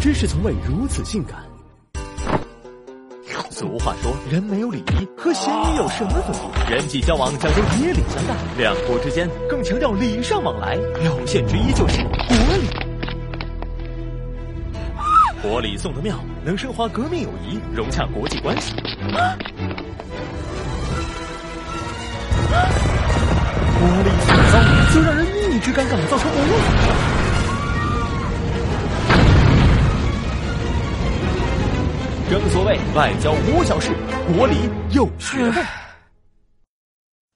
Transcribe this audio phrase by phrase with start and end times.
[0.00, 1.36] 知识从未如此性感。
[3.50, 6.34] 俗话说，人没有礼仪和咸鱼有什么分
[6.66, 6.74] 别？
[6.74, 12.66] 人际交往讲究以礼相待，两国之间更强调礼尚往来，表现之一就是国礼。
[15.42, 18.72] 国礼送得妙，能升华革命友谊，融洽国际关系。
[18.72, 18.82] 国
[24.02, 26.99] 礼送得糟，就让人逆之尴尬，造成误会。
[32.30, 33.90] 正所谓外交无小事，
[34.36, 35.54] 国礼有学问。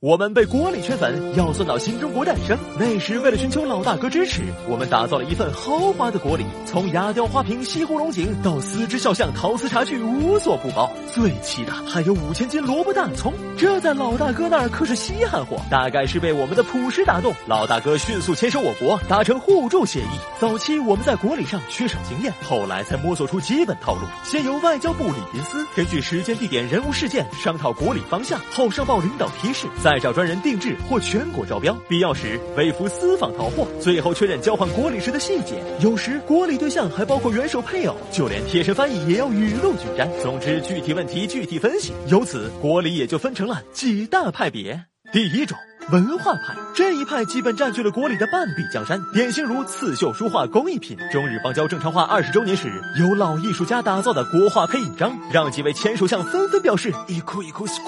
[0.04, 2.58] 我们被国礼圈粉，要算到新中国诞生。
[2.78, 10.92] 那时为了寻求老大哥支持，我们打造了一份豪华的国礼，从牙雕花瓶、西湖龙井到丝织肖像、陶瓷茶具，无所不包。
[11.10, 15.56] 最气的还有五千斤萝卜大葱，这在老大哥那儿可是稀罕货。
[15.70, 20.18] 大概是被我们的朴实打动，老大哥迅速牵手我国，达成互助协议。
[20.38, 24.02] 早期我们在国礼上缺少经验，后来才摸索出基本套路。
[24.22, 29.93] 先由外交部礼宾司根据时间、地点、人物、事件商讨国礼方向，后上报领导批示，再。
[29.94, 35.62] 再找专人定制或全国招标，必要时微服私访淘货，最后确认交换国礼时的细节。
[35.78, 40.10] 有时国礼对象还包括元首配偶，就连贴身翻译也要雨露均沾。
[40.20, 41.92] 总之，具体问题具体分析。
[42.08, 44.84] 由此，国礼也就分成了几大派别。
[45.12, 45.56] 第一种。
[45.90, 50.96] 文化派这一派基本占据了国礼的半壁江山，典型如刺绣书画工艺品。
[51.12, 57.84] 中日邦交正常化二十周年时，由老艺术家打造的国画配印章，让几位前首相纷纷表示一哭一哭 sky。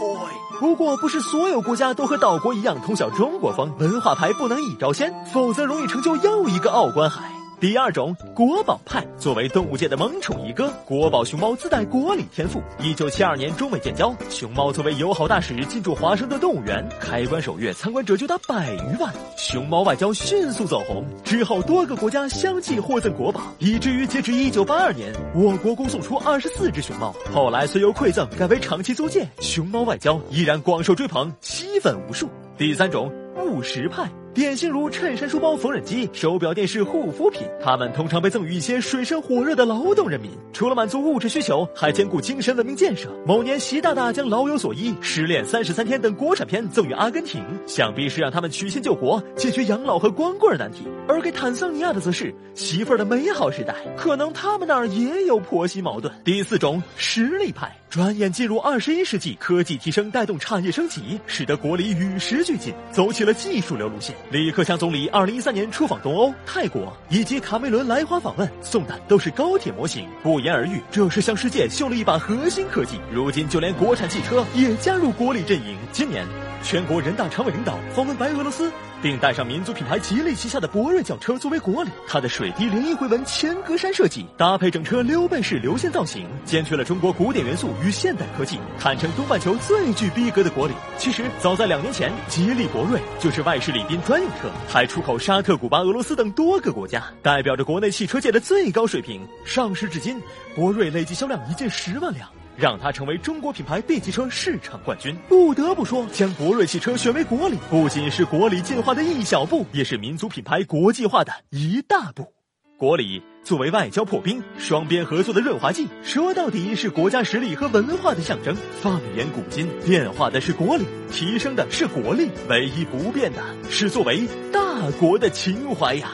[0.61, 7.36] 不过，不是所有国家都和岛国一样通晓中国风，文化牌不能一招鲜，否则容易成就又一个奥观海。
[7.59, 12.61] 第二种国宝派，作为动物界的萌宠一哥，国宝熊猫自带国礼天赋。
[12.79, 21.03] 一九七二年中美建交，熊猫作为友好大使进驻华盛顿动物园，开关首月参观者就达百余万，熊猫外交迅速走红。
[21.25, 27.15] 之后多个国家相继获赠国宝，以至于截至一九八二年，我国共送出二十四只熊猫。
[27.33, 32.29] 后来虽由馈赠改为长期租借，熊猫外交依然广受追捧，吸粉无数。
[32.59, 33.11] 第三种
[33.47, 34.07] 务实派。
[34.37, 40.31] 典型如衬衫、书包、缝纫机、手表、电视、护肤品，他们通常被赠予一些水深火热的劳动人民。
[40.53, 43.09] 除了满足物质需求，还兼顾精神文明建设。
[43.27, 50.87] 某年，习大大将《老有所依》《失恋三十三天》等国产片赠予阿根廷，想必是让他们曲线救国，解决养老和光棍难题。
[51.09, 56.13] 而给坦桑尼亚的则是媳妇儿的美好时代，可能他们那儿也有婆媳矛盾。
[56.23, 57.75] 第四种实力派。
[57.89, 64.15] 转眼进入二十一世纪，科技提升带动产业升级，使得国礼与时俱进，走起了技术流路线。
[64.31, 70.07] 李克强总理二零一三年出访东欧、泰国，以及卡梅伦来华访问，送的都是高铁模型。
[70.23, 73.01] 不言而喻，这是向世界秀了一把核心科技。
[73.11, 75.77] 如今，就连国产汽车也加入国礼阵营。
[75.93, 76.46] 今年。
[76.69, 81.91] 全国人大常委领导访问白俄罗斯，并带上民族品牌吉利旗下的博瑞轿车作为国礼。
[82.09, 90.75] 它的水滴涟漪回纹前格栅设计，搭配整车溜背式流线造型，兼具了中国古典元素与现代科技，堪称东半球最具逼格的国礼。
[90.99, 99.25] 其实，早在两年前，吉利博瑞就是外事礼宾专用车，还出口沙特、古巴、俄罗斯等多个国家，代表着国内汽车界的最高水平。
[99.45, 100.21] 上市至今，
[100.57, 102.29] 博瑞累计销量已近十万辆。
[102.57, 105.17] 让它成为中国品牌 B 级车市场冠军。
[105.29, 112.33] 不得不说，将博瑞汽车选为国礼，不仅是国礼进化的一小步，也是民族品牌国际化的一大步。
[112.79, 118.55] 国礼作为外交破冰、双边合作的润滑剂，说到底是国家实力和文化的象征。
[118.83, 126.13] 放眼古今，变化的是国礼，提升的是国力，唯一不变的是作为大国的情怀呀！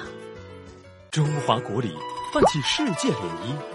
[1.10, 1.90] 中华国礼，
[2.32, 3.71] 泛起世界涟漪。